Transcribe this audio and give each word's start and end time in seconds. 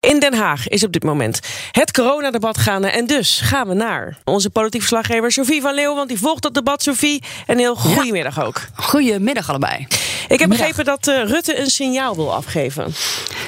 In 0.00 0.20
Den 0.20 0.34
Haag 0.34 0.68
is 0.68 0.84
op 0.84 0.92
dit 0.92 1.02
moment 1.02 1.40
het 1.70 1.92
coronadebat 1.92 2.58
gaande. 2.58 2.90
En 2.90 3.06
dus 3.06 3.40
gaan 3.40 3.68
we 3.68 3.74
naar 3.74 4.18
onze 4.24 4.50
politiek 4.50 4.80
verslaggever 4.80 5.32
Sophie 5.32 5.60
van 5.60 5.74
Leeuwen. 5.74 5.96
Want 5.96 6.08
die 6.08 6.18
volgt 6.18 6.42
dat 6.42 6.54
debat, 6.54 6.82
Sophie. 6.82 7.22
En 7.46 7.58
heel 7.58 7.74
goedemiddag 7.74 8.42
ook. 8.44 8.60
Goedemiddag 8.74 9.48
allebei. 9.48 9.86
Ik 10.28 10.38
heb 10.38 10.48
begrepen 10.48 10.84
dat 10.84 11.08
uh, 11.08 11.24
Rutte 11.24 11.58
een 11.58 11.70
signaal 11.70 12.14
wil 12.14 12.34
afgeven. 12.34 12.94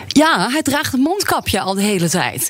Ja, 0.07 0.51
hij 0.51 0.62
draagt 0.62 0.93
een 0.93 1.01
mondkapje 1.01 1.60
al 1.60 1.74
de 1.74 1.83
hele 1.83 2.09
tijd. 2.09 2.48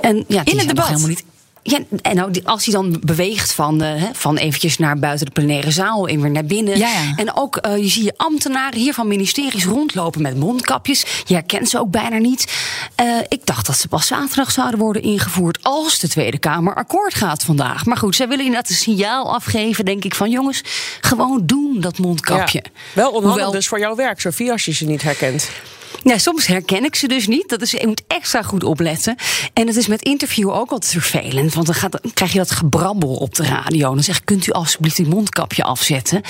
En 0.00 0.24
ja, 0.28 0.44
in 0.44 0.58
het 0.58 0.68
debat. 0.68 0.86
Helemaal 0.86 1.08
niet 1.08 1.24
ja, 1.66 1.78
en 2.02 2.16
nou, 2.16 2.40
als 2.44 2.64
hij 2.64 2.74
dan 2.74 3.00
beweegt 3.04 3.52
van, 3.52 3.82
uh, 3.82 4.02
van 4.12 4.36
eventjes 4.36 4.78
naar 4.78 4.98
buiten 4.98 5.26
de 5.26 5.32
plenaire 5.32 5.70
zaal 5.70 6.08
en 6.08 6.20
weer 6.20 6.30
naar 6.30 6.44
binnen. 6.44 6.78
Ja, 6.78 6.88
ja. 6.88 7.12
En 7.16 7.36
ook 7.36 7.66
uh, 7.66 7.76
je 7.76 7.88
zie 7.88 8.04
je 8.04 8.14
ambtenaren 8.16 8.78
hier 8.78 8.94
van 8.94 9.08
ministeries 9.08 9.64
rondlopen 9.64 10.22
met 10.22 10.36
mondkapjes. 10.36 11.04
Je 11.24 11.34
herkent 11.34 11.68
ze 11.68 11.78
ook 11.78 11.90
bijna 11.90 12.18
niet. 12.18 12.52
Uh, 13.00 13.18
ik 13.28 13.46
dacht 13.46 13.66
dat 13.66 13.76
ze 13.76 13.88
pas 13.88 14.06
zaterdag 14.06 14.50
zouden 14.50 14.80
worden 14.80 15.02
ingevoerd 15.02 15.58
als 15.62 15.98
de 15.98 16.08
Tweede 16.08 16.38
Kamer 16.38 16.74
akkoord 16.74 17.14
gaat 17.14 17.42
vandaag. 17.42 17.84
Maar 17.84 17.96
goed, 17.96 18.16
zij 18.16 18.28
willen 18.28 18.44
inderdaad 18.44 18.70
een 18.70 18.76
signaal 18.76 19.34
afgeven, 19.34 19.84
denk 19.84 20.04
ik, 20.04 20.14
van 20.14 20.30
jongens, 20.30 20.62
gewoon 21.00 21.42
doen 21.46 21.76
dat 21.80 21.98
mondkapje. 21.98 22.62
Ja, 22.64 22.70
wel 22.92 23.08
onhandig 23.08 23.30
Hoewel... 23.30 23.50
dus 23.50 23.68
voor 23.68 23.78
jouw 23.78 23.94
werk, 23.94 24.20
Sofie, 24.20 24.52
als 24.52 24.64
je 24.64 24.72
ze 24.72 24.84
niet 24.84 25.02
herkent. 25.02 25.48
Ja, 26.04 26.18
soms 26.18 26.46
herken 26.46 26.84
ik 26.84 26.94
ze 26.94 27.08
dus 27.08 27.26
niet. 27.26 27.48
Dat 27.48 27.62
is, 27.62 27.70
je 27.70 27.86
moet 27.86 28.02
extra 28.06 28.42
goed 28.42 28.64
opletten. 28.64 29.16
En 29.52 29.66
het 29.66 29.76
is 29.76 29.86
met 29.86 30.02
interview 30.02 30.50
ook 30.50 30.70
altijd 30.70 30.92
vervelend. 30.92 31.54
Want 31.54 31.66
dan, 31.66 31.74
gaat, 31.74 31.92
dan 32.02 32.12
krijg 32.12 32.32
je 32.32 32.38
dat 32.38 32.50
gebrabbel 32.50 33.14
op 33.14 33.34
de 33.34 33.44
radio. 33.44 33.94
Dan 33.94 34.02
zeg 34.02 34.16
ik, 34.16 34.24
kunt 34.24 34.46
u 34.46 34.52
alsjeblieft 34.52 34.98
uw 34.98 35.08
mondkapje 35.08 35.62
afzetten? 35.62 36.22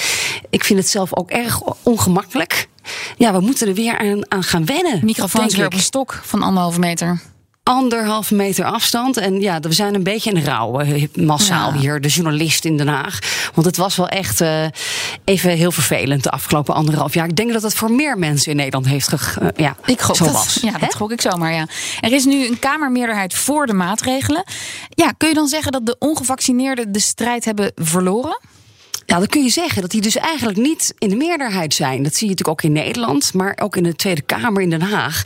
Ik 0.50 0.64
vind 0.64 0.78
het 0.78 0.88
zelf 0.88 1.16
ook 1.16 1.30
erg 1.30 1.60
ongemakkelijk. 1.82 2.68
Ja, 3.16 3.32
we 3.32 3.40
moeten 3.40 3.68
er 3.68 3.74
weer 3.74 3.98
aan, 3.98 4.30
aan 4.30 4.42
gaan 4.42 4.64
wennen. 4.64 5.00
Microfoons 5.04 5.56
weer 5.56 5.66
op 5.66 5.72
een 5.72 5.80
stok 5.80 6.20
van 6.24 6.42
anderhalve 6.42 6.78
meter 6.78 7.33
anderhalve 7.64 8.34
meter 8.34 8.64
afstand. 8.64 9.16
En 9.16 9.40
ja, 9.40 9.60
we 9.60 9.72
zijn 9.72 9.94
een 9.94 10.02
beetje 10.02 10.30
in 10.30 10.44
rouw 10.44 10.84
massaal 11.14 11.72
ja. 11.72 11.78
hier, 11.78 12.00
de 12.00 12.08
journalist 12.08 12.64
in 12.64 12.76
Den 12.76 12.88
Haag. 12.88 13.18
Want 13.54 13.66
het 13.66 13.76
was 13.76 13.96
wel 13.96 14.08
echt 14.08 14.40
uh, 14.40 14.64
even 15.24 15.50
heel 15.50 15.72
vervelend 15.72 16.22
de 16.22 16.30
afgelopen 16.30 16.74
anderhalf 16.74 17.14
jaar. 17.14 17.28
Ik 17.28 17.36
denk 17.36 17.52
dat 17.52 17.62
het 17.62 17.74
voor 17.74 17.90
meer 17.90 18.18
mensen 18.18 18.50
in 18.50 18.56
Nederland 18.56 18.86
heeft 18.86 19.08
ge 19.08 19.40
uh, 19.42 19.48
ja, 19.56 19.76
ik 19.84 20.00
gok 20.00 20.16
zo 20.16 20.24
dat, 20.24 20.32
was. 20.32 20.58
Ja, 20.62 20.78
dat 20.78 20.94
gok 20.94 21.12
ik 21.12 21.20
zomaar, 21.20 21.52
ja. 21.52 21.66
Er 22.00 22.12
is 22.12 22.24
nu 22.24 22.46
een 22.46 22.58
Kamermeerderheid 22.58 23.34
voor 23.34 23.66
de 23.66 23.72
maatregelen. 23.72 24.44
Ja, 24.88 25.12
kun 25.16 25.28
je 25.28 25.34
dan 25.34 25.48
zeggen 25.48 25.72
dat 25.72 25.86
de 25.86 25.96
ongevaccineerden 25.98 26.92
de 26.92 27.00
strijd 27.00 27.44
hebben 27.44 27.72
verloren? 27.74 28.38
Ja, 29.06 29.18
dan 29.18 29.26
kun 29.26 29.42
je 29.42 29.50
zeggen 29.50 29.82
dat 29.82 29.90
die 29.90 30.00
dus 30.00 30.16
eigenlijk 30.16 30.58
niet 30.58 30.94
in 30.98 31.08
de 31.08 31.16
meerderheid 31.16 31.74
zijn. 31.74 32.02
Dat 32.02 32.14
zie 32.14 32.28
je 32.28 32.34
natuurlijk 32.34 32.48
ook 32.48 32.62
in 32.62 32.72
Nederland, 32.72 33.34
maar 33.34 33.58
ook 33.62 33.76
in 33.76 33.82
de 33.82 33.96
Tweede 33.96 34.22
Kamer 34.22 34.62
in 34.62 34.70
Den 34.70 34.82
Haag. 34.82 35.22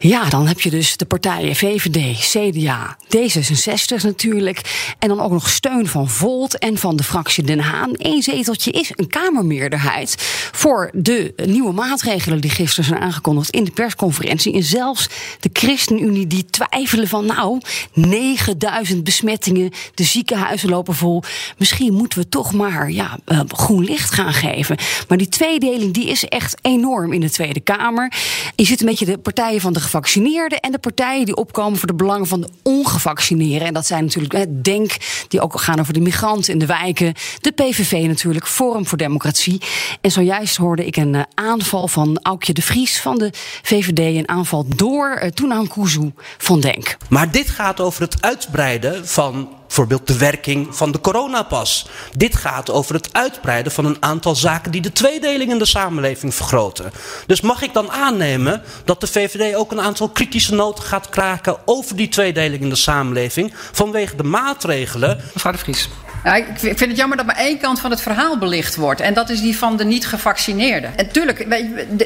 Ja, 0.00 0.28
dan 0.28 0.46
heb 0.46 0.60
je 0.60 0.70
dus 0.70 0.96
de 0.96 1.04
partijen 1.04 1.56
VVD, 1.56 2.18
CDA, 2.18 2.96
D66 3.16 4.02
natuurlijk. 4.02 4.92
En 4.98 5.08
dan 5.08 5.20
ook 5.20 5.30
nog 5.30 5.48
steun 5.48 5.86
van 5.86 6.08
Volt 6.08 6.58
en 6.58 6.78
van 6.78 6.96
de 6.96 7.02
fractie 7.02 7.44
Den 7.44 7.60
Haan. 7.60 7.90
Eén 7.92 8.22
zeteltje 8.22 8.70
is 8.70 8.90
een 8.94 9.08
Kamermeerderheid 9.08 10.14
voor 10.52 10.90
de 10.92 11.32
nieuwe 11.46 11.72
maatregelen 11.72 12.40
die 12.40 12.50
gisteren 12.50 12.84
zijn 12.84 13.00
aangekondigd 13.00 13.50
in 13.50 13.64
de 13.64 13.70
persconferentie. 13.70 14.52
En 14.52 14.62
zelfs 14.62 15.08
de 15.40 15.50
ChristenUnie 15.52 16.26
die 16.26 16.44
twijfelen 16.44 17.08
van 17.08 17.26
nou, 17.26 17.60
9000 17.92 19.04
besmettingen, 19.04 19.70
de 19.94 20.04
ziekenhuizen 20.04 20.68
lopen 20.68 20.94
vol. 20.94 21.22
Misschien 21.56 21.94
moeten 21.94 22.18
we 22.18 22.28
toch 22.28 22.52
maar 22.52 22.90
ja, 22.90 23.18
uh, 23.26 23.40
groen 23.46 23.84
licht 23.84 24.14
gaan 24.14 24.32
geven. 24.32 24.76
Maar 25.08 25.18
die 25.18 25.28
tweedeling 25.28 25.94
die 25.94 26.08
is 26.08 26.24
echt 26.24 26.58
enorm 26.62 27.12
in 27.12 27.20
de 27.20 27.30
Tweede 27.30 27.60
Kamer. 27.60 28.12
Je 28.56 28.64
zit 28.64 28.80
een 28.80 28.86
beetje 28.86 29.04
de 29.04 29.18
partijen 29.18 29.60
van 29.60 29.72
de 29.72 29.80
gevaccineerden 29.88 30.60
en 30.60 30.72
de 30.72 30.78
partijen 30.78 31.24
die 31.24 31.36
opkomen 31.36 31.78
voor 31.78 31.88
de 31.88 31.94
belangen 31.94 32.26
van 32.26 32.40
de 32.40 32.48
ongevaccineerden. 32.62 33.68
En 33.68 33.74
dat 33.74 33.86
zijn 33.86 34.04
natuurlijk 34.04 34.34
het 34.34 34.64
Denk, 34.64 34.96
die 35.28 35.40
ook 35.40 35.60
gaan 35.60 35.80
over 35.80 35.92
de 35.92 36.00
migranten 36.00 36.52
in 36.52 36.58
de 36.58 36.66
wijken. 36.66 37.14
De 37.40 37.52
PVV 37.52 38.06
natuurlijk, 38.06 38.46
Forum 38.46 38.86
voor 38.86 38.98
Democratie. 38.98 39.60
En 40.00 40.10
zojuist 40.10 40.56
hoorde 40.56 40.86
ik 40.86 40.96
een 40.96 41.14
uh, 41.14 41.22
aanval 41.34 41.88
van 41.88 42.18
Aukje 42.22 42.52
de 42.52 42.62
Vries 42.62 43.00
van 43.00 43.18
de 43.18 43.30
VVD. 43.62 43.98
Een 43.98 44.28
aanval 44.28 44.66
door 44.76 45.20
uh, 45.38 46.08
van 46.38 46.60
Denk. 46.60 46.96
Maar 47.08 47.30
dit 47.30 47.48
gaat 47.48 47.80
over 47.80 48.02
het 48.02 48.22
uitbreiden 48.22 49.08
van 49.08 49.48
bijvoorbeeld 49.68 50.06
de 50.06 50.18
werking 50.18 50.76
van 50.76 50.92
de 50.92 51.00
coronapas. 51.00 51.86
Dit 52.16 52.36
gaat 52.36 52.70
over 52.70 52.94
het 52.94 53.12
uitbreiden 53.12 53.72
van 53.72 53.84
een 53.84 53.96
aantal 54.00 54.34
zaken 54.34 54.72
die 54.72 54.80
de 54.80 54.92
tweedeling 54.92 55.50
in 55.50 55.58
de 55.58 55.66
samenleving 55.66 56.34
vergroten. 56.34 56.92
Dus 57.26 57.40
mag 57.40 57.62
ik 57.62 57.72
dan 57.72 57.90
aannemen 57.90 58.62
dat 58.84 59.00
de 59.00 59.06
VVD 59.06 59.54
ook 59.54 59.72
een 59.72 59.80
aantal 59.80 60.08
kritische 60.08 60.54
noten 60.54 60.84
gaat 60.84 61.08
kraken 61.08 61.56
over 61.64 61.96
die 61.96 62.08
tweedeling 62.08 62.62
in 62.62 62.68
de 62.68 62.76
samenleving 62.76 63.54
vanwege 63.72 64.16
de 64.16 64.22
maatregelen? 64.22 65.20
Mevrouw 65.32 65.52
de 65.52 65.58
Vries. 65.58 65.88
Ik 66.36 66.58
vind 66.58 66.80
het 66.80 66.96
jammer 66.96 67.16
dat 67.16 67.26
maar 67.26 67.36
één 67.36 67.58
kant 67.58 67.80
van 67.80 67.90
het 67.90 68.00
verhaal 68.00 68.38
belicht 68.38 68.76
wordt. 68.76 69.00
En 69.00 69.14
dat 69.14 69.28
is 69.28 69.40
die 69.40 69.56
van 69.56 69.76
de 69.76 69.84
niet-gevaccineerden. 69.84 70.98
En 70.98 71.12
tuurlijk, 71.12 71.46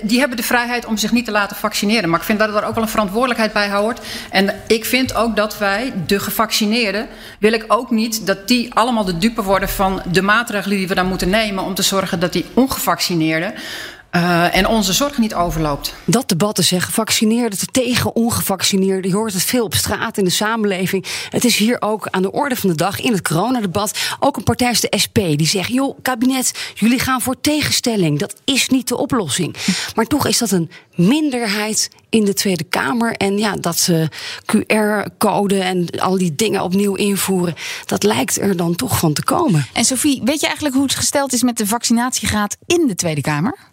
die 0.02 0.18
hebben 0.18 0.36
de 0.36 0.42
vrijheid 0.42 0.86
om 0.86 0.96
zich 0.96 1.12
niet 1.12 1.24
te 1.24 1.30
laten 1.30 1.56
vaccineren. 1.56 2.10
Maar 2.10 2.18
ik 2.18 2.24
vind 2.24 2.38
dat 2.38 2.48
er 2.48 2.64
ook 2.64 2.74
wel 2.74 2.82
een 2.82 2.88
verantwoordelijkheid 2.88 3.52
bij 3.52 3.70
hoort. 3.70 4.00
En 4.30 4.54
ik 4.66 4.84
vind 4.84 5.14
ook 5.14 5.36
dat 5.36 5.58
wij, 5.58 5.92
de 6.06 6.20
gevaccineerden, 6.20 7.06
wil 7.38 7.52
ik 7.52 7.64
ook 7.68 7.90
niet 7.90 8.26
dat 8.26 8.48
die 8.48 8.74
allemaal 8.74 9.04
de 9.04 9.18
dupe 9.18 9.42
worden 9.42 9.68
van 9.68 10.02
de 10.12 10.22
maatregelen 10.22 10.76
die 10.76 10.88
we 10.88 10.94
dan 10.94 11.06
moeten 11.06 11.28
nemen 11.28 11.64
om 11.64 11.74
te 11.74 11.82
zorgen 11.82 12.20
dat 12.20 12.32
die 12.32 12.44
ongevaccineerden 12.54 13.54
uh, 14.16 14.56
en 14.56 14.66
onze 14.66 14.92
zorg 14.92 15.18
niet 15.18 15.34
overloopt. 15.34 15.94
Dat 16.04 16.28
debat 16.28 16.54
te 16.54 16.62
zeggen, 16.62 16.88
gevaccineerden 16.88 17.58
tegen 17.72 18.14
ongevaccineerden. 18.14 19.10
Je 19.10 19.16
hoort 19.16 19.32
het 19.32 19.42
veel 19.42 19.64
op 19.64 19.74
straat 19.74 20.18
in 20.18 20.24
de 20.24 20.30
samenleving. 20.30 21.06
Het 21.30 21.44
is 21.44 21.56
hier 21.56 21.76
ook 21.80 22.08
aan 22.10 22.22
de 22.22 22.32
orde 22.32 22.56
van 22.56 22.70
de 22.70 22.76
dag 22.76 23.00
in 23.00 23.12
het 23.12 23.22
coronadebat. 23.22 23.98
Ook 24.20 24.36
een 24.36 24.42
partij 24.42 24.68
als 24.68 24.80
de 24.80 24.98
SP 25.04 25.14
die 25.14 25.46
zegt: 25.46 25.68
joh, 25.68 25.98
kabinet, 26.02 26.72
jullie 26.74 26.98
gaan 26.98 27.20
voor 27.20 27.40
tegenstelling. 27.40 28.18
Dat 28.18 28.34
is 28.44 28.68
niet 28.68 28.88
de 28.88 28.96
oplossing. 28.96 29.56
Maar 29.94 30.06
toch 30.06 30.26
is 30.26 30.38
dat 30.38 30.50
een 30.50 30.70
minderheid 30.94 31.90
in 32.10 32.24
de 32.24 32.34
Tweede 32.34 32.64
Kamer. 32.64 33.16
En 33.16 33.38
ja, 33.38 33.56
dat 33.56 33.78
ze 33.78 34.08
QR-code 34.46 35.60
en 35.60 35.86
al 35.90 36.18
die 36.18 36.34
dingen 36.34 36.62
opnieuw 36.62 36.94
invoeren, 36.94 37.54
dat 37.86 38.02
lijkt 38.02 38.40
er 38.40 38.56
dan 38.56 38.74
toch 38.74 38.98
van 38.98 39.12
te 39.12 39.24
komen. 39.24 39.66
En 39.72 39.84
Sophie, 39.84 40.20
weet 40.24 40.40
je 40.40 40.46
eigenlijk 40.46 40.74
hoe 40.74 40.84
het 40.84 40.94
gesteld 40.94 41.32
is 41.32 41.42
met 41.42 41.56
de 41.56 41.66
vaccinatiegraad 41.66 42.56
in 42.66 42.86
de 42.86 42.94
Tweede 42.94 43.20
Kamer? 43.20 43.71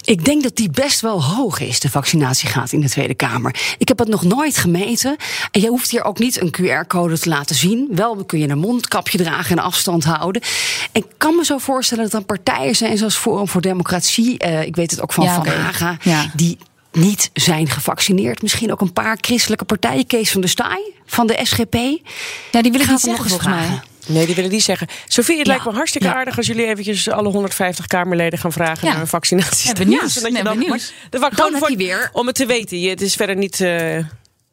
Ik 0.00 0.24
denk 0.24 0.42
dat 0.42 0.56
die 0.56 0.70
best 0.70 1.00
wel 1.00 1.24
hoog 1.24 1.60
is, 1.60 1.80
de 1.80 1.90
vaccinatiegraad 1.90 2.72
in 2.72 2.80
de 2.80 2.88
Tweede 2.88 3.14
Kamer. 3.14 3.54
Ik 3.78 3.88
heb 3.88 3.98
het 3.98 4.08
nog 4.08 4.22
nooit 4.22 4.56
gemeten. 4.56 5.16
En 5.50 5.60
je 5.60 5.68
hoeft 5.68 5.90
hier 5.90 6.04
ook 6.04 6.18
niet 6.18 6.40
een 6.40 6.54
QR-code 6.60 7.18
te 7.18 7.28
laten 7.28 7.56
zien. 7.56 7.88
Wel 7.90 8.24
kun 8.24 8.38
je 8.38 8.48
een 8.48 8.58
mondkapje 8.58 9.18
dragen 9.18 9.56
en 9.56 9.64
afstand 9.64 10.04
houden. 10.04 10.42
En 10.92 11.02
ik 11.02 11.06
kan 11.16 11.36
me 11.36 11.44
zo 11.44 11.58
voorstellen 11.58 12.04
dat 12.04 12.12
er 12.12 12.24
partijen 12.26 12.76
zijn, 12.76 12.98
zoals 12.98 13.16
Forum 13.16 13.48
voor 13.48 13.60
Democratie. 13.60 14.44
Uh, 14.44 14.62
ik 14.62 14.76
weet 14.76 14.90
het 14.90 15.02
ook 15.02 15.12
van 15.12 15.24
ja, 15.24 15.34
Van 15.34 15.46
Haga. 15.46 15.96
Ja. 16.02 16.30
Die 16.34 16.58
niet 16.96 17.30
zijn 17.32 17.68
gevaccineerd. 17.68 18.42
Misschien 18.42 18.72
ook 18.72 18.80
een 18.80 18.92
paar 18.92 19.18
christelijke 19.20 19.64
partijen. 19.64 20.06
Kees 20.06 20.30
van 20.30 20.40
der 20.40 20.50
Staaij 20.50 20.92
van 21.06 21.26
de 21.26 21.38
SGP. 21.42 21.74
Ja, 22.50 22.62
die 22.62 22.72
willen 22.72 22.88
het 22.88 23.04
nog 23.04 23.18
eens 23.18 23.18
volgens 23.18 23.46
mij. 23.46 23.80
Nee, 24.06 24.26
die 24.26 24.34
willen 24.34 24.50
die 24.50 24.60
zeggen. 24.60 24.86
Sophie, 25.06 25.36
het 25.36 25.46
ja. 25.46 25.52
lijkt 25.52 25.66
me 25.68 25.72
hartstikke 25.72 26.06
ja. 26.06 26.14
aardig 26.14 26.36
als 26.36 26.46
jullie 26.46 26.66
eventjes 26.66 27.08
alle 27.08 27.28
150 27.28 27.86
Kamerleden 27.86 28.38
gaan 28.38 28.52
vragen 28.52 28.86
ja. 28.86 28.92
naar 28.92 29.02
een 29.02 29.08
vaccinatie. 29.08 29.68
Ja, 29.68 29.72
benieuwd. 29.72 30.12
Ja, 30.12 30.28
nee, 30.28 30.42
dan, 30.42 30.58
benieuwd. 30.58 30.92
Heb 31.10 31.68
je 31.68 31.76
weer. 31.76 32.10
Om 32.12 32.26
het 32.26 32.36
te 32.36 32.46
weten. 32.46 32.80
Je, 32.80 32.88
het 32.88 33.00
is 33.00 33.14
verder 33.14 33.36
niet. 33.36 33.60
Uh, 33.60 33.98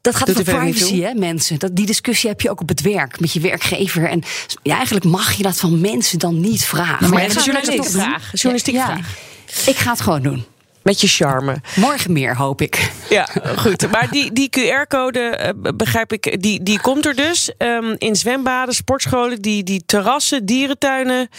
dat 0.02 0.16
gaat 0.16 0.30
over 0.30 0.44
privacy, 0.44 1.02
hè, 1.02 1.14
mensen. 1.14 1.60
Dat, 1.60 1.76
die 1.76 1.86
discussie 1.86 2.30
heb 2.30 2.42
je 2.42 2.50
ook 2.50 2.62
op 2.62 2.70
het 2.70 2.82
werk 2.82 3.20
met 3.20 3.34
je 3.34 3.40
werkgever. 3.40 4.10
En 4.10 4.24
ja, 4.64 4.76
eigenlijk 4.76 5.06
mag 5.06 5.34
je 5.34 5.44
dat 5.44 5.60
van 5.60 5.82
mensen 5.82 6.20
dan 6.20 6.40
niet 6.40 6.66
vragen. 6.66 6.98
Nou, 7.00 7.14
maar, 7.14 7.28
maar 7.28 7.38
ja, 7.38 7.44
journalistieke 7.44 7.90
vraag. 7.90 8.32
Journalistieke 8.32 8.80
vraag. 8.80 9.18
Ik 9.66 9.76
ga 9.76 9.92
het 9.92 10.02
gewoon 10.02 10.22
doen. 10.22 10.46
Met 10.84 11.02
je 11.02 11.08
charme. 11.08 11.62
Morgen 11.76 12.14
meer, 12.14 12.36
hoop 12.36 12.62
ik. 12.62 12.92
Ja, 13.10 13.28
goed. 13.58 13.92
Maar 13.92 14.10
die, 14.12 14.32
die 14.32 14.50
QR-code, 14.50 15.54
uh, 15.64 15.72
begrijp 15.76 16.14
ik, 16.14 16.42
die, 16.42 16.64
die 16.64 16.82
komt 16.82 17.06
er 17.06 17.16
dus. 17.16 17.52
Um, 17.58 17.96
in 17.98 18.16
zwembaden, 18.16 18.74
sportscholen, 18.74 19.42
die, 19.42 19.64
die 19.64 19.84
terrassen, 19.86 20.46
dierentuinen. 20.46 21.30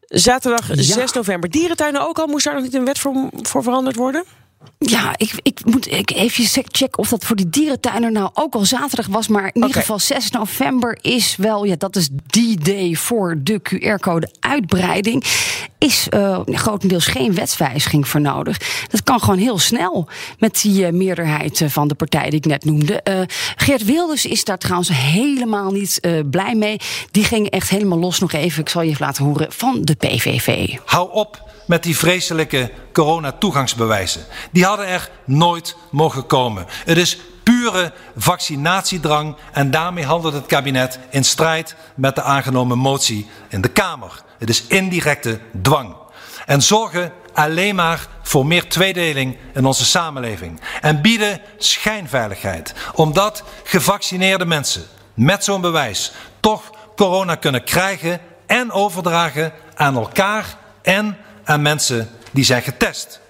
Zaterdag 0.00 0.74
ja. 0.74 0.82
6 0.82 1.12
november. 1.12 1.50
Dierentuinen 1.50 2.08
ook 2.08 2.18
al? 2.18 2.26
Moest 2.26 2.44
daar 2.44 2.54
nog 2.54 2.62
niet 2.62 2.74
een 2.74 2.84
wet 2.84 2.98
voor, 2.98 3.30
voor 3.32 3.62
veranderd 3.62 3.96
worden? 3.96 4.24
Ja, 4.78 5.14
ik, 5.16 5.32
ik 5.42 5.60
moet 5.64 5.92
ik 5.92 6.10
even 6.10 6.64
checken 6.70 6.98
of 6.98 7.08
dat 7.08 7.24
voor 7.24 7.36
die 7.36 7.50
dierentuiner 7.50 8.12
nou 8.12 8.30
ook 8.34 8.54
al 8.54 8.64
zaterdag 8.64 9.06
was. 9.06 9.28
Maar 9.28 9.42
in 9.42 9.48
okay. 9.48 9.66
ieder 9.66 9.80
geval 9.80 9.98
6 9.98 10.30
november 10.30 10.98
is 11.00 11.36
wel, 11.36 11.64
ja, 11.64 11.74
dat 11.78 11.96
is 11.96 12.08
die 12.26 12.58
day 12.58 12.94
voor 12.94 13.36
de 13.42 13.60
QR-code 13.62 14.28
uitbreiding. 14.40 15.24
is 15.78 16.06
uh, 16.10 16.40
grotendeels 16.44 17.06
geen 17.06 17.34
wetswijziging 17.34 18.08
voor 18.08 18.20
nodig. 18.20 18.86
Dat 18.90 19.02
kan 19.02 19.20
gewoon 19.20 19.38
heel 19.38 19.58
snel 19.58 20.08
met 20.38 20.60
die 20.62 20.86
uh, 20.86 20.92
meerderheid 20.92 21.62
van 21.66 21.88
de 21.88 21.94
partij 21.94 22.30
die 22.30 22.38
ik 22.38 22.46
net 22.46 22.64
noemde. 22.64 23.00
Uh, 23.08 23.20
Geert 23.56 23.84
Wilders 23.84 24.26
is 24.26 24.44
daar 24.44 24.58
trouwens 24.58 24.90
helemaal 24.92 25.70
niet 25.70 26.00
blij 26.30 26.54
mee. 26.54 26.76
Die 27.10 27.24
ging 27.24 27.50
echt 27.50 27.68
helemaal 27.68 27.98
los 27.98 28.18
nog 28.18 28.32
even, 28.32 28.60
ik 28.60 28.68
zal 28.68 28.82
je 28.82 28.90
even 28.90 29.06
laten 29.06 29.24
horen, 29.24 29.52
van 29.52 29.82
de 29.82 29.94
PVV. 29.94 30.76
Hou 30.84 31.12
op 31.12 31.44
met 31.66 31.82
die 31.82 31.96
vreselijke 31.96 32.70
corona-toegangsbewijzen. 32.92 34.24
Die 34.56 34.64
hadden 34.64 34.86
er 34.86 35.10
nooit 35.24 35.76
mogen 35.90 36.26
komen. 36.26 36.66
Het 36.84 36.96
is 36.96 37.18
pure 37.42 37.92
vaccinatiedrang 38.16 39.36
en 39.52 39.70
daarmee 39.70 40.04
handelt 40.04 40.34
het 40.34 40.46
kabinet 40.46 40.98
in 41.10 41.24
strijd 41.24 41.76
met 41.94 42.14
de 42.14 42.22
aangenomen 42.22 42.78
motie 42.78 43.28
in 43.48 43.60
de 43.60 43.68
Kamer. 43.68 44.22
Het 44.38 44.48
is 44.48 44.66
indirecte 44.66 45.40
dwang. 45.62 45.94
En 46.46 46.62
zorgen 46.62 47.12
alleen 47.32 47.74
maar 47.74 48.06
voor 48.22 48.46
meer 48.46 48.68
tweedeling 48.68 49.36
in 49.54 49.64
onze 49.64 49.84
samenleving. 49.84 50.60
En 50.80 51.02
bieden 51.02 51.40
schijnveiligheid, 51.58 52.74
omdat 52.94 53.42
gevaccineerde 53.64 54.46
mensen 54.46 54.84
met 55.14 55.44
zo'n 55.44 55.60
bewijs 55.60 56.12
toch 56.40 56.70
corona 56.94 57.34
kunnen 57.34 57.64
krijgen 57.64 58.20
en 58.46 58.72
overdragen 58.72 59.52
aan 59.74 59.96
elkaar 59.96 60.56
en 60.82 61.18
aan 61.44 61.62
mensen 61.62 62.10
die 62.30 62.44
zijn 62.44 62.62
getest. 62.62 63.20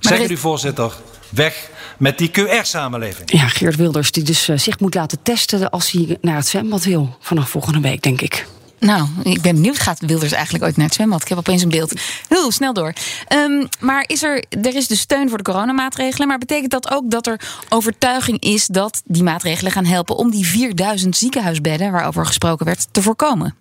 Zeg 0.00 0.30
u, 0.30 0.36
voorzitter, 0.36 0.92
weg 1.28 1.70
met 1.98 2.18
die 2.18 2.30
QR-samenleving. 2.30 3.32
Ja, 3.32 3.48
Geert 3.48 3.76
Wilders, 3.76 4.10
die 4.10 4.22
dus 4.22 4.48
uh, 4.48 4.58
zich 4.58 4.80
moet 4.80 4.94
laten 4.94 5.18
testen 5.22 5.70
als 5.70 5.90
hij 5.90 6.18
naar 6.20 6.36
het 6.36 6.46
zwembad 6.46 6.84
wil. 6.84 7.16
Vanaf 7.20 7.50
volgende 7.50 7.80
week, 7.80 8.02
denk 8.02 8.20
ik. 8.20 8.46
Nou, 8.80 9.08
ik 9.22 9.42
ben 9.42 9.54
benieuwd, 9.54 9.78
gaat 9.78 10.00
Wilders 10.00 10.32
eigenlijk 10.32 10.64
ooit 10.64 10.76
naar 10.76 10.86
het 10.86 10.94
zwembad? 10.94 11.22
Ik 11.22 11.28
heb 11.28 11.38
opeens 11.38 11.62
een 11.62 11.68
beeld. 11.68 12.00
Heel 12.28 12.50
snel 12.50 12.72
door. 12.72 12.92
Um, 13.32 13.68
maar 13.80 14.04
is 14.06 14.22
er, 14.22 14.44
er 14.62 14.74
is 14.74 14.86
dus 14.86 15.00
steun 15.00 15.28
voor 15.28 15.38
de 15.38 15.44
coronamaatregelen. 15.44 16.28
Maar 16.28 16.38
betekent 16.38 16.70
dat 16.70 16.90
ook 16.90 17.10
dat 17.10 17.26
er 17.26 17.40
overtuiging 17.68 18.40
is 18.40 18.66
dat 18.66 19.02
die 19.04 19.22
maatregelen 19.22 19.72
gaan 19.72 19.84
helpen 19.84 20.16
om 20.16 20.30
die 20.30 20.46
4000 20.46 21.16
ziekenhuisbedden 21.16 21.92
waarover 21.92 22.26
gesproken 22.26 22.66
werd 22.66 22.86
te 22.90 23.02
voorkomen? 23.02 23.54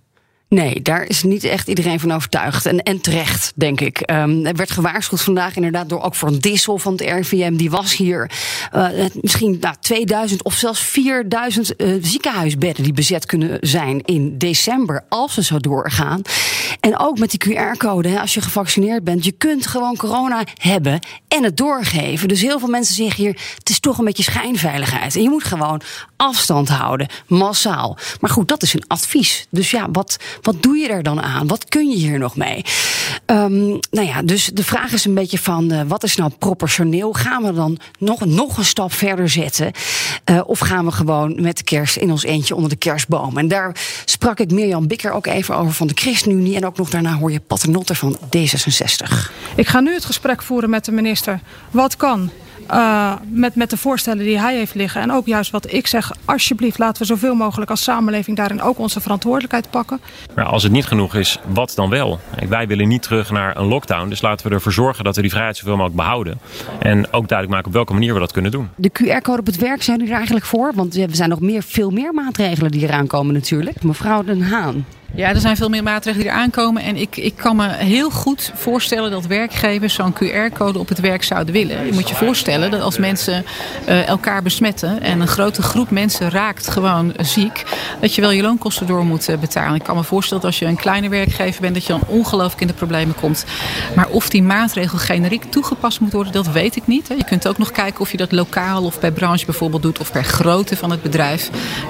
Nee, 0.49 0.81
daar 0.81 1.03
is 1.03 1.23
niet 1.23 1.43
echt 1.43 1.67
iedereen 1.67 1.99
van 1.99 2.13
overtuigd. 2.13 2.65
En, 2.65 2.83
en 2.83 3.01
terecht, 3.01 3.51
denk 3.55 3.81
ik. 3.81 4.11
Um, 4.11 4.45
er 4.45 4.55
werd 4.55 4.71
gewaarschuwd 4.71 5.21
vandaag 5.21 5.55
inderdaad 5.55 5.89
door 5.89 6.01
ook 6.01 6.15
een 6.21 6.39
dissel 6.39 6.77
van 6.77 6.91
het 6.91 7.01
RVM. 7.01 7.55
Die 7.55 7.69
was 7.69 7.95
hier 7.95 8.31
uh, 8.75 8.89
misschien 9.21 9.57
nou, 9.59 9.75
2000 9.79 10.43
of 10.43 10.53
zelfs 10.53 10.81
4000 10.81 11.81
uh, 11.81 11.95
ziekenhuisbedden 12.01 12.83
die 12.83 12.93
bezet 12.93 13.25
kunnen 13.25 13.57
zijn 13.61 14.01
in 14.01 14.37
december. 14.37 15.05
Als 15.09 15.33
ze 15.33 15.43
zo 15.43 15.59
doorgaan. 15.59 16.21
En 16.79 16.99
ook 16.99 17.19
met 17.19 17.31
die 17.31 17.49
QR-code, 17.49 18.19
als 18.19 18.33
je 18.33 18.41
gevaccineerd 18.41 19.03
bent, 19.03 19.25
je 19.25 19.31
kunt 19.31 19.67
gewoon 19.67 19.97
corona 19.97 20.43
hebben 20.61 20.99
en 21.27 21.43
het 21.43 21.57
doorgeven. 21.57 22.27
Dus 22.27 22.41
heel 22.41 22.59
veel 22.59 22.69
mensen 22.69 22.95
zeggen 22.95 23.23
hier: 23.23 23.39
het 23.57 23.69
is 23.69 23.79
toch 23.79 23.97
een 23.97 24.05
beetje 24.05 24.23
schijnveiligheid. 24.23 25.15
En 25.15 25.21
je 25.21 25.29
moet 25.29 25.43
gewoon 25.43 25.81
afstand 26.15 26.69
houden, 26.69 27.07
massaal. 27.27 27.97
Maar 28.19 28.29
goed, 28.29 28.47
dat 28.47 28.63
is 28.63 28.73
een 28.73 28.87
advies. 28.87 29.47
Dus 29.49 29.71
ja, 29.71 29.87
wat 29.91 30.17
wat 30.41 30.63
doe 30.63 30.77
je 30.77 30.87
er 30.87 31.03
dan 31.03 31.21
aan? 31.21 31.47
Wat 31.47 31.65
kun 31.65 31.89
je 31.89 31.95
hier 31.95 32.19
nog 32.19 32.35
mee? 32.35 32.63
Um, 33.25 33.79
nou 33.91 34.07
ja, 34.07 34.21
dus 34.21 34.45
de 34.45 34.63
vraag 34.63 34.91
is 34.91 35.05
een 35.05 35.13
beetje 35.13 35.39
van 35.39 35.73
uh, 35.73 35.81
wat 35.87 36.03
is 36.03 36.15
nou 36.15 36.31
proportioneel? 36.39 37.13
Gaan 37.13 37.43
we 37.43 37.53
dan 37.53 37.77
nog, 37.99 38.25
nog 38.25 38.57
een 38.57 38.65
stap 38.65 38.93
verder 38.93 39.29
zetten? 39.29 39.71
Uh, 40.29 40.41
of 40.45 40.59
gaan 40.59 40.85
we 40.85 40.91
gewoon 40.91 41.41
met 41.41 41.57
de 41.57 41.63
kerst 41.63 41.95
in 41.95 42.11
ons 42.11 42.23
eentje 42.23 42.55
onder 42.55 42.69
de 42.69 42.75
kerstboom? 42.75 43.37
En 43.37 43.47
daar 43.47 43.75
sprak 44.05 44.39
ik 44.39 44.51
Mirjam 44.51 44.87
Bikker 44.87 45.11
ook 45.11 45.27
even 45.27 45.55
over 45.55 45.73
van 45.73 45.87
de 45.87 45.93
ChristenUnie. 45.95 46.55
En 46.55 46.65
ook 46.65 46.77
nog 46.77 46.89
daarna 46.89 47.13
hoor 47.13 47.31
je 47.31 47.39
Paternotte 47.39 47.95
van 47.95 48.17
D66. 48.19 49.31
Ik 49.55 49.67
ga 49.67 49.79
nu 49.79 49.93
het 49.93 50.05
gesprek 50.05 50.43
voeren 50.43 50.69
met 50.69 50.85
de 50.85 50.91
minister. 50.91 51.39
Wat 51.71 51.97
kan? 51.97 52.31
Uh, 52.71 53.13
met, 53.29 53.55
met 53.55 53.69
de 53.69 53.77
voorstellen 53.77 54.23
die 54.23 54.39
hij 54.39 54.55
heeft 54.55 54.75
liggen. 54.75 55.01
En 55.01 55.11
ook 55.11 55.25
juist 55.25 55.51
wat 55.51 55.73
ik 55.73 55.87
zeg, 55.87 56.11
alsjeblieft 56.25 56.77
laten 56.77 57.01
we 57.01 57.07
zoveel 57.07 57.35
mogelijk 57.35 57.71
als 57.71 57.83
samenleving 57.83 58.37
daarin 58.37 58.61
ook 58.61 58.79
onze 58.79 59.01
verantwoordelijkheid 59.01 59.69
pakken. 59.69 59.99
Maar 60.35 60.45
als 60.45 60.63
het 60.63 60.71
niet 60.71 60.85
genoeg 60.85 61.15
is, 61.15 61.39
wat 61.47 61.73
dan 61.75 61.89
wel? 61.89 62.19
Wij 62.49 62.67
willen 62.67 62.87
niet 62.87 63.01
terug 63.01 63.31
naar 63.31 63.57
een 63.57 63.65
lockdown. 63.65 64.09
Dus 64.09 64.21
laten 64.21 64.47
we 64.47 64.53
ervoor 64.53 64.71
zorgen 64.71 65.03
dat 65.03 65.15
we 65.15 65.21
die 65.21 65.31
vrijheid 65.31 65.57
zoveel 65.57 65.75
mogelijk 65.75 65.95
behouden. 65.95 66.39
En 66.79 67.13
ook 67.13 67.27
duidelijk 67.27 67.49
maken 67.49 67.67
op 67.67 67.73
welke 67.73 67.93
manier 67.93 68.13
we 68.13 68.19
dat 68.19 68.31
kunnen 68.31 68.51
doen. 68.51 68.69
De 68.75 68.91
QR-code 68.91 69.39
op 69.39 69.45
het 69.45 69.57
werk 69.57 69.83
zijn 69.83 70.01
u 70.01 70.05
er 70.07 70.15
eigenlijk 70.15 70.45
voor? 70.45 70.71
Want 70.75 70.97
er 70.97 71.15
zijn 71.15 71.29
nog 71.29 71.39
meer, 71.39 71.63
veel 71.63 71.89
meer 71.89 72.13
maatregelen 72.13 72.71
die 72.71 72.83
eraan 72.83 73.07
komen 73.07 73.33
natuurlijk. 73.33 73.83
Mevrouw 73.83 74.23
Den 74.23 74.41
Haan. 74.41 74.85
Ja, 75.15 75.29
er 75.29 75.39
zijn 75.39 75.57
veel 75.57 75.69
meer 75.69 75.83
maatregelen 75.83 76.25
die 76.25 76.35
eraan 76.35 76.49
komen. 76.49 76.81
En 76.81 76.95
ik, 76.95 77.17
ik 77.17 77.35
kan 77.35 77.55
me 77.55 77.67
heel 77.67 78.09
goed 78.09 78.51
voorstellen 78.55 79.11
dat 79.11 79.25
werkgevers 79.25 79.93
zo'n 79.93 80.13
QR-code 80.13 80.79
op 80.79 80.87
het 80.87 80.99
werk 80.99 81.23
zouden 81.23 81.53
willen. 81.53 81.85
Je 81.85 81.93
moet 81.93 82.09
je 82.09 82.15
voorstellen 82.15 82.71
dat 82.71 82.81
als 82.81 82.97
mensen 82.97 83.45
uh, 83.89 84.07
elkaar 84.07 84.41
besmetten 84.41 85.01
en 85.01 85.19
een 85.19 85.27
grote 85.27 85.61
groep 85.61 85.89
mensen 85.89 86.29
raakt 86.29 86.67
gewoon 86.67 87.13
ziek, 87.19 87.63
dat 88.01 88.15
je 88.15 88.21
wel 88.21 88.31
je 88.31 88.41
loonkosten 88.41 88.87
door 88.87 89.05
moet 89.05 89.29
uh, 89.29 89.37
betalen. 89.37 89.75
Ik 89.75 89.83
kan 89.83 89.95
me 89.95 90.03
voorstellen 90.03 90.43
dat 90.43 90.51
als 90.51 90.59
je 90.59 90.65
een 90.65 90.75
kleine 90.75 91.09
werkgever 91.09 91.61
bent, 91.61 91.73
dat 91.73 91.85
je 91.85 91.93
dan 91.93 92.03
ongelooflijk 92.07 92.61
in 92.61 92.67
de 92.67 92.73
problemen 92.73 93.15
komt. 93.15 93.45
Maar 93.95 94.07
of 94.07 94.29
die 94.29 94.43
maatregel 94.43 94.97
generiek 94.97 95.43
toegepast 95.43 95.99
moet 95.99 96.11
worden, 96.11 96.33
dat 96.33 96.51
weet 96.51 96.75
ik 96.75 96.87
niet. 96.87 97.07
Je 97.17 97.23
kunt 97.23 97.47
ook 97.47 97.57
nog 97.57 97.71
kijken 97.71 97.99
of 97.99 98.11
je 98.11 98.17
dat 98.17 98.31
lokaal 98.31 98.83
of 98.83 98.99
per 98.99 99.11
branche 99.11 99.45
bijvoorbeeld 99.45 99.81
doet 99.81 99.99
of 99.99 100.11
per 100.11 100.23
grootte 100.23 100.75
van 100.75 100.91
het 100.91 101.01
bedrijf. 101.01 101.49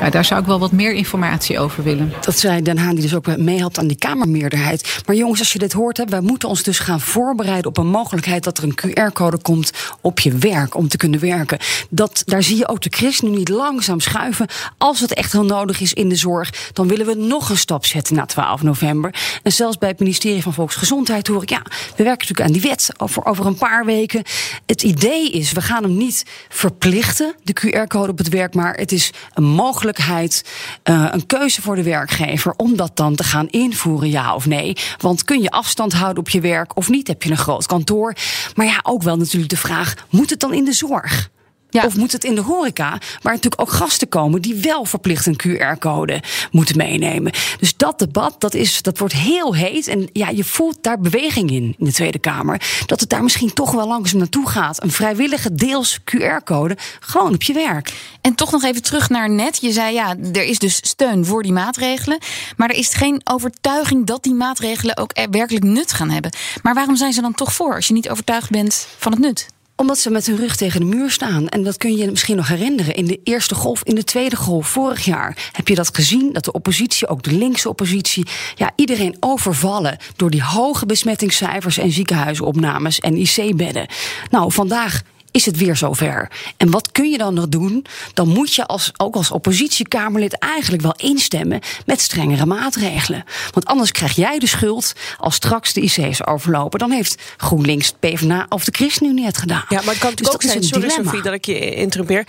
Daar 0.09 0.25
zou 0.25 0.39
ik 0.41 0.47
wel 0.47 0.59
wat 0.59 0.71
meer 0.71 0.93
informatie 0.93 1.59
over 1.59 1.83
willen. 1.83 2.13
Dat 2.21 2.39
zei 2.39 2.61
Den 2.61 2.77
Haan, 2.77 2.95
die 2.95 3.06
dus 3.09 3.15
ook 3.15 3.37
meehelpt 3.37 3.77
aan 3.77 3.87
die 3.87 3.97
Kamermeerderheid. 3.97 5.01
Maar 5.05 5.15
jongens, 5.15 5.39
als 5.39 5.53
je 5.53 5.59
dit 5.59 5.73
hoort, 5.73 5.97
hè, 5.97 6.05
wij 6.05 6.21
moeten 6.21 6.49
ons 6.49 6.63
dus 6.63 6.79
gaan 6.79 7.01
voorbereiden 7.01 7.69
op 7.69 7.77
een 7.77 7.87
mogelijkheid 7.87 8.43
dat 8.43 8.57
er 8.57 8.63
een 8.63 8.75
QR-code 8.75 9.37
komt 9.37 9.71
op 10.01 10.19
je 10.19 10.37
werk 10.37 10.75
om 10.75 10.87
te 10.87 10.97
kunnen 10.97 11.19
werken. 11.19 11.57
Dat, 11.89 12.21
daar 12.25 12.43
zie 12.43 12.57
je 12.57 12.67
ook 12.67 12.81
de 12.81 12.89
christen 12.89 13.29
nu 13.29 13.37
niet 13.37 13.49
langzaam 13.49 13.99
schuiven. 13.99 14.47
Als 14.77 14.99
het 14.99 15.13
echt 15.13 15.31
heel 15.31 15.45
nodig 15.45 15.79
is 15.79 15.93
in 15.93 16.09
de 16.09 16.15
zorg, 16.15 16.71
dan 16.73 16.87
willen 16.87 17.05
we 17.05 17.13
nog 17.13 17.49
een 17.49 17.57
stap 17.57 17.85
zetten 17.85 18.15
na 18.15 18.25
12 18.25 18.63
november. 18.63 19.15
En 19.43 19.51
zelfs 19.51 19.77
bij 19.77 19.89
het 19.89 19.99
ministerie 19.99 20.41
van 20.41 20.53
Volksgezondheid 20.53 21.27
hoor 21.27 21.41
ik, 21.41 21.49
ja, 21.49 21.61
we 21.95 22.03
werken 22.03 22.27
natuurlijk 22.27 22.41
aan 22.41 22.51
die 22.51 22.61
wet 22.61 22.89
over, 22.97 23.25
over 23.25 23.45
een 23.45 23.57
paar 23.57 23.85
weken. 23.85 24.23
Het 24.65 24.83
idee 24.83 25.31
is, 25.31 25.51
we 25.51 25.61
gaan 25.61 25.83
hem 25.83 25.97
niet 25.97 26.25
verplichten, 26.49 27.35
de 27.43 27.55
QR-code 27.61 28.11
op 28.11 28.17
het 28.17 28.29
werk, 28.29 28.53
maar 28.53 28.73
het 28.73 28.91
is 28.91 29.11
een 29.33 29.43
mogelijkheid, 29.43 30.43
uh, 30.83 31.07
een 31.11 31.25
keuze 31.25 31.61
voor 31.61 31.75
de 31.75 31.83
werkgever 31.83 32.53
om 32.57 32.75
dat 32.75 32.96
dan 32.97 33.15
te 33.15 33.23
gaan 33.23 33.47
invoeren, 33.47 34.09
ja 34.09 34.35
of 34.35 34.45
nee? 34.45 34.75
Want 34.97 35.23
kun 35.23 35.41
je 35.41 35.49
afstand 35.49 35.93
houden 35.93 36.23
op 36.23 36.29
je 36.29 36.41
werk 36.41 36.77
of 36.77 36.89
niet? 36.89 37.07
Heb 37.07 37.23
je 37.23 37.29
een 37.29 37.37
groot 37.37 37.65
kantoor? 37.65 38.15
Maar 38.55 38.65
ja, 38.65 38.79
ook 38.83 39.03
wel 39.03 39.17
natuurlijk 39.17 39.49
de 39.49 39.57
vraag: 39.57 39.93
moet 40.09 40.29
het 40.29 40.39
dan 40.39 40.53
in 40.53 40.65
de 40.65 40.73
zorg? 40.73 41.29
Ja. 41.69 41.85
Of 41.85 41.95
moet 41.95 42.11
het 42.11 42.23
in 42.23 42.35
de 42.35 42.41
horeca, 42.41 42.89
waar 43.21 43.33
natuurlijk 43.33 43.61
ook 43.61 43.71
gasten 43.71 44.09
komen 44.09 44.41
die 44.41 44.55
wel 44.55 44.85
verplicht 44.85 45.25
een 45.25 45.41
QR-code 45.47 46.23
moeten 46.51 46.77
meenemen. 46.77 47.31
Dus 47.59 47.77
dat 47.77 47.99
debat, 47.99 48.35
dat, 48.41 48.53
is, 48.53 48.81
dat 48.81 48.97
wordt 48.97 49.13
heel 49.13 49.55
heet. 49.55 49.87
En 49.87 50.09
ja, 50.13 50.29
je 50.29 50.43
voelt 50.43 50.77
daar 50.81 50.99
beweging 50.99 51.51
in, 51.51 51.75
in 51.77 51.85
de 51.85 51.93
Tweede 51.93 52.19
Kamer. 52.19 52.61
Dat 52.85 52.99
het 52.99 53.09
daar 53.09 53.23
misschien 53.23 53.53
toch 53.53 53.71
wel 53.71 53.87
langzaam 53.87 54.19
naartoe 54.19 54.49
gaat. 54.49 54.83
Een 54.83 54.91
vrijwillige 54.91 55.53
deels 55.53 55.99
QR-code, 55.99 56.77
gewoon 56.99 57.33
op 57.33 57.43
je 57.43 57.53
werk. 57.53 57.93
En 58.21 58.35
toch 58.35 58.51
nog 58.51 58.63
even 58.63 58.81
terug 58.81 59.09
naar 59.09 59.29
net. 59.29 59.57
Je 59.61 59.71
zei 59.71 59.93
ja, 59.93 60.15
er 60.33 60.43
is 60.43 60.59
dus 60.59 60.75
steun 60.81 61.25
voor 61.25 61.43
die 61.43 61.51
maatregelen. 61.51 62.17
Maar 62.57 62.69
er 62.69 62.75
is 62.75 62.93
geen 62.93 63.21
overtuiging 63.23 64.05
dat 64.05 64.23
die 64.23 64.33
maatregelen 64.33 64.97
ook 64.97 65.11
werkelijk 65.31 65.65
nut 65.65 65.93
gaan 65.93 66.09
hebben. 66.09 66.31
Maar 66.61 66.73
waarom 66.73 66.95
zijn 66.95 67.13
ze 67.13 67.21
dan 67.21 67.33
toch 67.33 67.53
voor 67.53 67.75
als 67.75 67.87
je 67.87 67.93
niet 67.93 68.09
overtuigd 68.09 68.49
bent 68.49 68.87
van 68.97 69.11
het 69.11 69.21
nut? 69.21 69.47
Omdat 69.79 69.97
ze 69.97 70.09
met 70.09 70.25
hun 70.25 70.37
rug 70.37 70.55
tegen 70.55 70.79
de 70.79 70.85
muur 70.85 71.11
staan. 71.11 71.47
En 71.47 71.63
dat 71.63 71.77
kun 71.77 71.95
je 71.95 72.09
misschien 72.09 72.35
nog 72.35 72.47
herinneren. 72.47 72.95
In 72.95 73.05
de 73.05 73.19
eerste 73.23 73.55
golf, 73.55 73.83
in 73.83 73.95
de 73.95 74.03
tweede 74.03 74.35
golf, 74.35 74.67
vorig 74.67 75.05
jaar 75.05 75.49
heb 75.51 75.67
je 75.67 75.75
dat 75.75 75.95
gezien. 75.95 76.33
Dat 76.33 76.45
de 76.45 76.51
oppositie, 76.51 77.07
ook 77.07 77.23
de 77.23 77.31
linkse 77.31 77.69
oppositie, 77.69 78.25
ja, 78.55 78.71
iedereen 78.75 79.17
overvallen 79.19 79.97
door 80.15 80.29
die 80.29 80.43
hoge 80.43 80.85
besmettingscijfers 80.85 81.77
en 81.77 81.91
ziekenhuisopnames 81.91 82.99
en 82.99 83.17
IC-bedden. 83.17 83.87
Nou, 84.29 84.51
vandaag 84.51 85.01
is 85.37 85.45
het 85.45 85.57
weer 85.57 85.75
zover. 85.75 86.31
En 86.57 86.69
wat 86.69 86.91
kun 86.91 87.09
je 87.09 87.17
dan 87.17 87.33
nog 87.33 87.47
doen? 87.47 87.85
Dan 88.13 88.27
moet 88.27 88.53
je 88.53 88.65
als, 88.65 88.91
ook 88.97 89.15
als 89.15 89.31
oppositiekamerlid 89.31 90.37
eigenlijk 90.39 90.81
wel 90.81 90.93
instemmen 90.97 91.59
met 91.85 92.01
strengere 92.01 92.45
maatregelen. 92.45 93.23
Want 93.51 93.65
anders 93.65 93.91
krijg 93.91 94.15
jij 94.15 94.39
de 94.39 94.47
schuld 94.47 94.93
als 95.17 95.35
straks 95.35 95.73
de 95.73 95.81
IC's 95.81 96.25
overlopen. 96.25 96.79
Dan 96.79 96.91
heeft 96.91 97.21
GroenLinks, 97.37 97.93
PvdA 97.99 98.45
of 98.49 98.63
de 98.63 98.71
ChristenUnie 98.71 99.25
het 99.25 99.37
gedaan. 99.37 99.65
Ja, 99.69 99.81
maar 99.81 99.93
het 99.93 99.97
kan 99.97 100.13
dus 100.15 100.33
ook 100.33 100.41
zijn, 100.41 100.63
sorry 100.63 100.89
Sophie 100.89 101.21
dat 101.21 101.33
ik 101.33 101.45
je 101.45 101.75
interrumpeer. 101.75 102.17
Het 102.17 102.25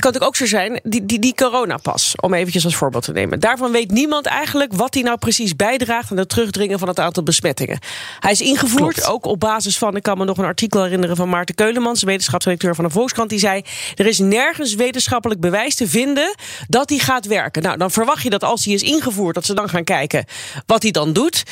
kan 0.00 0.12
natuurlijk 0.12 0.24
ook 0.24 0.36
zo 0.36 0.46
zijn, 0.46 0.80
die, 0.82 1.06
die, 1.06 1.18
die 1.18 1.34
coronapas, 1.34 2.14
om 2.20 2.34
eventjes 2.34 2.64
als 2.64 2.76
voorbeeld 2.76 3.04
te 3.04 3.12
nemen. 3.12 3.40
Daarvan 3.40 3.72
weet 3.72 3.90
niemand 3.90 4.26
eigenlijk 4.26 4.72
wat 4.72 4.94
hij 4.94 5.02
nou 5.02 5.18
precies 5.18 5.56
bijdraagt 5.56 6.10
aan 6.10 6.16
het 6.16 6.28
terugdringen 6.28 6.78
van 6.78 6.88
het 6.88 6.98
aantal 6.98 7.22
besmettingen. 7.22 7.78
Hij 8.18 8.32
is 8.32 8.40
ingevoerd, 8.40 9.06
ook 9.06 9.24
op 9.24 9.40
basis 9.40 9.78
van, 9.78 9.96
ik 9.96 10.02
kan 10.02 10.18
me 10.18 10.24
nog 10.24 10.38
een 10.38 10.44
artikel 10.44 10.82
herinneren 10.82 11.16
van 11.16 11.28
Maarten 11.28 11.54
Keulemans, 11.54 12.02
wetenschapsredacteur 12.02 12.49
hoofdredacteur 12.50 12.74
van 12.74 12.84
de 12.84 12.90
Volkskrant, 12.90 13.30
die 13.30 13.38
zei: 13.38 13.62
er 13.94 14.06
is 14.06 14.18
nergens 14.18 14.74
wetenschappelijk 14.74 15.40
bewijs 15.40 15.74
te 15.74 15.88
vinden 15.88 16.34
dat 16.68 16.88
die 16.88 17.00
gaat 17.00 17.26
werken. 17.26 17.62
Nou, 17.62 17.76
dan 17.76 17.90
verwacht 17.90 18.22
je 18.22 18.30
dat 18.30 18.44
als 18.44 18.64
hij 18.64 18.74
is 18.74 18.82
ingevoerd, 18.82 19.34
dat 19.34 19.44
ze 19.44 19.54
dan 19.54 19.68
gaan 19.68 19.84
kijken 19.84 20.24
wat 20.66 20.82
hij 20.82 20.90
dan 20.90 21.12
doet. 21.12 21.42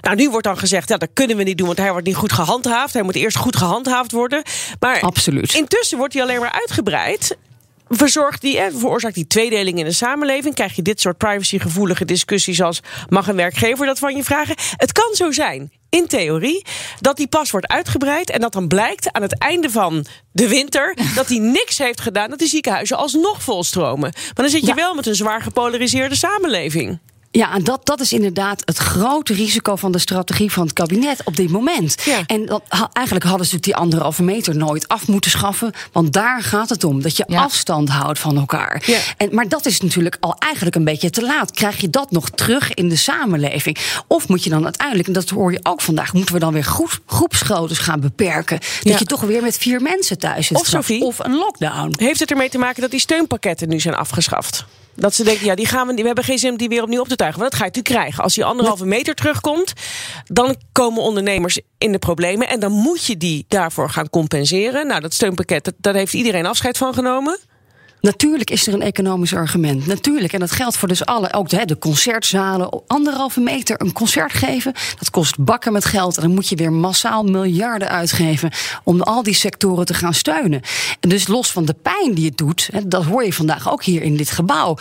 Nou, 0.00 0.16
nu 0.16 0.30
wordt 0.30 0.46
dan 0.46 0.58
gezegd, 0.58 0.88
ja, 0.88 0.96
dat 0.96 1.08
kunnen 1.12 1.36
we 1.36 1.42
niet 1.42 1.58
doen, 1.58 1.66
want 1.66 1.78
hij 1.78 1.90
wordt 1.90 2.06
niet 2.06 2.16
goed 2.16 2.32
gehandhaafd. 2.32 2.92
Hij 2.92 3.02
moet 3.02 3.14
eerst 3.14 3.36
goed 3.36 3.56
gehandhaafd 3.56 4.12
worden. 4.12 4.42
Maar 4.80 5.00
Absoluut. 5.00 5.54
intussen 5.54 5.98
wordt 5.98 6.14
hij 6.14 6.22
alleen 6.22 6.40
maar 6.40 6.52
uitgebreid 6.52 7.36
verzorgt 7.88 8.40
die, 8.40 8.58
eh, 8.58 8.66
veroorzaakt 8.74 9.14
die 9.14 9.26
tweedeling 9.26 9.78
in 9.78 9.84
de 9.84 9.92
samenleving. 9.92 10.54
Krijg 10.54 10.76
je 10.76 10.82
dit 10.82 11.00
soort 11.00 11.18
privacygevoelige 11.18 12.04
discussies 12.04 12.62
als 12.62 12.80
mag 13.08 13.28
een 13.28 13.36
werkgever 13.36 13.86
dat 13.86 13.98
van 13.98 14.16
je 14.16 14.24
vragen? 14.24 14.54
Het 14.76 14.92
kan 14.92 15.14
zo 15.14 15.32
zijn, 15.32 15.72
in 15.96 16.06
theorie, 16.06 16.64
dat 17.00 17.16
die 17.16 17.26
pas 17.26 17.50
wordt 17.50 17.68
uitgebreid 17.68 18.30
en 18.30 18.40
dat 18.40 18.52
dan 18.52 18.68
blijkt 18.68 19.12
aan 19.12 19.22
het 19.22 19.38
einde 19.38 19.70
van 19.70 20.06
de 20.32 20.48
winter 20.48 20.96
dat 21.14 21.28
hij 21.28 21.38
niks 21.38 21.78
heeft 21.78 22.00
gedaan, 22.00 22.30
dat 22.30 22.38
die 22.38 22.48
ziekenhuizen 22.48 22.96
alsnog 22.96 23.42
volstromen. 23.42 24.10
Maar 24.14 24.32
dan 24.34 24.48
zit 24.48 24.60
je 24.60 24.66
Ja. 24.66 24.74
wel 24.74 24.94
met 24.94 25.06
een 25.06 25.14
zwaar 25.14 25.42
gepolariseerde 25.42 26.14
samenleving. 26.14 26.98
Ja, 27.36 27.58
dat, 27.58 27.86
dat 27.86 28.00
is 28.00 28.12
inderdaad 28.12 28.62
het 28.64 28.76
grote 28.76 29.34
risico 29.34 29.76
van 29.76 29.92
de 29.92 29.98
strategie 29.98 30.52
van 30.52 30.62
het 30.62 30.72
kabinet 30.72 31.20
op 31.24 31.36
dit 31.36 31.50
moment. 31.50 32.02
Ja. 32.04 32.22
En 32.26 32.46
dat, 32.46 32.62
eigenlijk 32.92 33.26
hadden 33.26 33.46
ze 33.46 33.54
natuurlijk 33.54 33.64
die 33.64 33.76
anderhalve 33.76 34.22
meter 34.22 34.56
nooit 34.56 34.88
af 34.88 35.08
moeten 35.08 35.30
schaffen. 35.30 35.72
Want 35.92 36.12
daar 36.12 36.42
gaat 36.42 36.68
het 36.68 36.84
om, 36.84 37.02
dat 37.02 37.16
je 37.16 37.24
Ja. 37.28 37.42
afstand 37.42 37.88
houdt 37.88 38.18
van 38.18 38.36
elkaar. 38.36 38.82
Ja. 38.86 38.98
En, 39.16 39.28
maar 39.34 39.48
dat 39.48 39.66
is 39.66 39.80
natuurlijk 39.80 40.16
al 40.20 40.34
eigenlijk 40.38 40.76
een 40.76 40.84
beetje 40.84 41.10
te 41.10 41.22
laat. 41.22 41.50
Krijg 41.50 41.80
je 41.80 41.90
dat 41.90 42.10
nog 42.10 42.30
terug 42.30 42.74
in 42.74 42.88
de 42.88 42.96
samenleving? 42.96 43.76
Of 44.06 44.28
moet 44.28 44.44
je 44.44 44.50
dan 44.50 44.64
uiteindelijk, 44.64 45.08
en 45.08 45.14
dat 45.14 45.28
hoor 45.28 45.52
je 45.52 45.60
ook 45.62 45.80
vandaag... 45.80 46.12
moeten 46.12 46.34
we 46.34 46.40
dan 46.40 46.52
weer 46.52 46.64
groep, 46.64 47.00
groepsgroottes 47.06 47.78
gaan 47.78 48.00
beperken? 48.00 48.58
Dat 48.82 48.98
je 48.98 49.04
toch 49.04 49.20
weer 49.20 49.42
met 49.42 49.58
vier 49.58 49.80
mensen 49.82 50.18
thuis 50.18 50.46
zit 50.46 50.58
Of. 50.58 50.66
Sophie? 50.66 51.02
Of 51.02 51.18
een 51.18 51.36
lockdown. 51.36 51.94
Heeft 51.98 52.20
het 52.20 52.30
ermee 52.30 52.48
te 52.48 52.58
maken 52.58 52.80
dat 52.82 52.90
die 52.90 53.00
steunpakketten 53.00 53.68
nu 53.68 53.80
zijn 53.80 53.94
afgeschaft? 53.94 54.64
Dat 54.96 55.14
ze 55.14 55.24
denken, 55.24 55.46
ja, 55.46 55.54
die 55.54 55.66
gaan 55.66 55.86
we, 55.86 55.94
we 55.94 56.02
hebben 56.02 56.24
geen 56.24 56.38
zin 56.38 56.50
om 56.50 56.56
die 56.56 56.68
weer 56.68 56.82
opnieuw 56.82 57.00
op 57.00 57.08
te 57.08 57.16
tuigen. 57.16 57.40
Want 57.40 57.50
dat 57.50 57.60
ga 57.60 57.66
je 57.66 57.72
natuurlijk 57.72 58.00
krijgen. 58.00 58.22
Als 58.22 58.34
die 58.34 58.44
anderhalve 58.44 58.86
meter 58.86 59.14
terugkomt, 59.14 59.72
dan 60.24 60.56
komen 60.72 61.02
ondernemers 61.02 61.60
in 61.78 61.92
de 61.92 61.98
problemen. 61.98 62.48
En 62.48 62.60
dan 62.60 62.72
moet 62.72 63.04
je 63.04 63.16
die 63.16 63.44
daarvoor 63.48 63.90
gaan 63.90 64.10
compenseren. 64.10 64.86
Nou, 64.86 65.00
dat 65.00 65.14
steunpakket, 65.14 65.64
dat, 65.64 65.74
daar 65.78 65.94
heeft 65.94 66.12
iedereen 66.12 66.46
afscheid 66.46 66.76
van 66.76 66.94
genomen. 66.94 67.38
Natuurlijk 68.06 68.50
is 68.50 68.66
er 68.66 68.74
een 68.74 68.82
economisch 68.82 69.34
argument. 69.34 69.86
Natuurlijk. 69.86 70.32
En 70.32 70.40
dat 70.40 70.50
geldt 70.50 70.76
voor 70.76 70.88
dus 70.88 71.04
alle. 71.04 71.32
Ook 71.32 71.48
de, 71.48 71.64
de 71.64 71.78
concertzalen. 71.78 72.82
Anderhalve 72.86 73.40
meter 73.40 73.80
een 73.80 73.92
concert 73.92 74.32
geven. 74.32 74.72
Dat 74.98 75.10
kost 75.10 75.38
bakken 75.38 75.72
met 75.72 75.84
geld. 75.84 76.16
En 76.16 76.22
dan 76.22 76.34
moet 76.34 76.48
je 76.48 76.56
weer 76.56 76.72
massaal 76.72 77.22
miljarden 77.22 77.88
uitgeven. 77.88 78.50
om 78.84 79.00
al 79.00 79.22
die 79.22 79.34
sectoren 79.34 79.86
te 79.86 79.94
gaan 79.94 80.14
steunen. 80.14 80.60
En 81.00 81.08
dus 81.08 81.26
los 81.26 81.50
van 81.50 81.64
de 81.64 81.74
pijn 81.82 82.14
die 82.14 82.26
het 82.26 82.38
doet. 82.38 82.70
Dat 82.84 83.04
hoor 83.04 83.24
je 83.24 83.32
vandaag 83.32 83.70
ook 83.70 83.84
hier 83.84 84.02
in 84.02 84.16
dit 84.16 84.30
gebouw. 84.30 84.78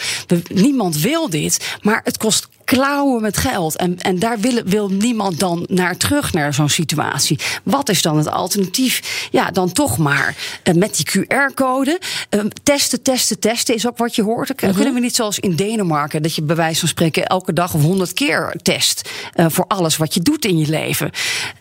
Niemand 0.54 0.98
wil 0.98 1.30
dit. 1.30 1.78
Maar 1.82 2.02
het 2.04 2.18
kost 2.18 2.48
klauwen 2.66 3.22
met 3.22 3.38
geld. 3.38 3.76
En, 3.76 4.00
en 4.00 4.20
daar 4.20 4.40
wil, 4.40 4.62
wil 4.66 4.90
niemand 4.90 5.40
dan 5.40 5.66
naar 5.70 5.98
terug, 5.98 6.34
naar 6.34 6.54
zo'n 6.54 6.70
situatie. 6.70 7.40
Wat 7.64 7.90
is 7.90 8.02
dan 8.02 8.18
het 8.18 8.28
alternatief? 8.28 9.28
Ja, 9.32 9.52
dan 9.52 9.72
toch 9.72 9.98
maar 9.98 10.36
eh, 10.64 10.74
met 10.74 10.96
die 10.96 11.06
QR-code. 11.06 12.00
eh, 12.30 12.40
testen, 12.64 13.02
testen, 13.02 13.40
testen 13.40 13.76
is 13.76 13.88
ook 13.88 13.98
wat 13.98 14.16
je 14.16 14.24
hoort. 14.24 14.60
Dan 14.60 14.74
Kunnen 14.74 14.94
we 14.94 15.00
niet 15.00 15.16
zoals 15.16 15.40
in 15.40 15.56
Denemarken... 15.56 16.22
dat 16.22 16.36
je 16.36 16.42
bij 16.42 16.56
wijze 16.56 16.80
van 16.80 16.90
spreken 16.90 17.26
elke 17.26 17.54
dag 17.54 17.74
of 17.74 17.82
honderd 17.82 18.14
keer 18.14 18.56
test... 18.62 19.10
eh, 19.34 19.46
voor 19.50 19.66
alles 19.68 19.98
wat 19.98 20.14
je 20.14 20.20
doet 20.20 20.46
in 20.46 20.58
je 20.58 20.68
leven. 20.68 21.12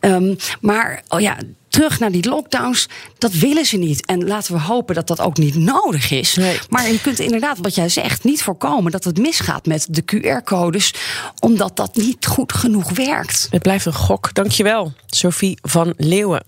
Ehm, 0.00 0.34
maar, 0.60 1.02
oh 1.08 1.20
ja... 1.20 1.36
Terug 1.74 1.98
naar 1.98 2.10
die 2.10 2.28
lockdowns, 2.28 2.88
dat 3.18 3.32
willen 3.32 3.64
ze 3.64 3.76
niet. 3.76 4.06
En 4.06 4.26
laten 4.26 4.54
we 4.54 4.60
hopen 4.60 4.94
dat 4.94 5.06
dat 5.06 5.20
ook 5.20 5.36
niet 5.36 5.54
nodig 5.54 6.10
is. 6.10 6.34
Nee. 6.34 6.58
Maar 6.68 6.90
je 6.90 7.00
kunt 7.00 7.18
inderdaad, 7.18 7.58
wat 7.58 7.74
jij 7.74 7.88
zegt, 7.88 8.24
niet 8.24 8.42
voorkomen 8.42 8.92
dat 8.92 9.04
het 9.04 9.18
misgaat 9.18 9.66
met 9.66 9.86
de 9.90 10.02
QR-codes, 10.02 10.94
omdat 11.40 11.76
dat 11.76 11.96
niet 11.96 12.26
goed 12.26 12.52
genoeg 12.52 12.90
werkt. 12.90 13.48
Het 13.50 13.62
blijft 13.62 13.86
een 13.86 13.94
gok. 13.94 14.34
Dankjewel, 14.34 14.92
Sophie 15.06 15.58
van 15.62 15.94
Leeuwen. 15.96 16.44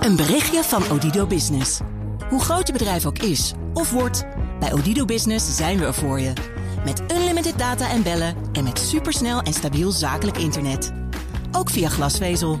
Een 0.00 0.16
berichtje 0.16 0.62
van 0.62 0.82
Odido 0.90 1.26
Business. 1.26 1.78
Hoe 2.28 2.40
groot 2.40 2.66
je 2.66 2.72
bedrijf 2.72 3.06
ook 3.06 3.18
is 3.18 3.52
of 3.74 3.90
wordt, 3.90 4.24
bij 4.60 4.72
Odido 4.72 5.04
Business 5.04 5.56
zijn 5.56 5.78
we 5.78 5.84
er 5.84 5.94
voor 5.94 6.20
je. 6.20 6.32
Met 6.84 7.02
unlimited 7.12 7.58
data 7.58 7.90
en 7.90 8.02
bellen 8.02 8.34
en 8.52 8.64
met 8.64 8.78
supersnel 8.78 9.40
en 9.40 9.52
stabiel 9.52 9.90
zakelijk 9.90 10.38
internet. 10.38 10.92
Ook 11.52 11.70
via 11.70 11.88
glasvezel. 11.88 12.60